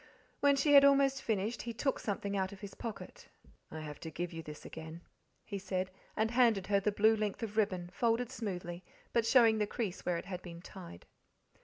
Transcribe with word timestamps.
When 0.39 0.55
she 0.55 0.73
had 0.73 0.83
almost 0.83 1.21
finished 1.21 1.61
he 1.61 1.73
took 1.73 1.99
something 1.99 2.35
out 2.35 2.51
of 2.51 2.61
his 2.61 2.73
pocket. 2.73 3.27
"I 3.69 3.81
have 3.81 3.99
to 3.99 4.09
give 4.09 4.33
you 4.33 4.41
this 4.41 4.65
again," 4.65 5.01
he 5.45 5.59
said, 5.59 5.91
and 6.17 6.31
handed 6.31 6.65
her 6.65 6.79
the 6.79 6.91
blue 6.91 7.15
length 7.15 7.43
of 7.43 7.55
ribbon, 7.55 7.91
folded 7.93 8.31
smoothly, 8.31 8.83
but 9.13 9.27
showing 9.27 9.59
the 9.59 9.67
crease 9.67 10.03
where 10.03 10.17
it 10.17 10.25
had 10.25 10.41
been 10.41 10.63
tied. 10.63 11.05